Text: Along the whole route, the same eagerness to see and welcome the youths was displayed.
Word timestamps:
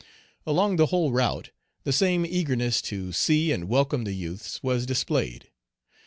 Along 0.47 0.77
the 0.77 0.87
whole 0.87 1.11
route, 1.11 1.51
the 1.83 1.93
same 1.93 2.25
eagerness 2.25 2.81
to 2.89 3.11
see 3.13 3.51
and 3.51 3.69
welcome 3.69 4.03
the 4.03 4.13
youths 4.13 4.59
was 4.63 4.87
displayed. 4.87 5.49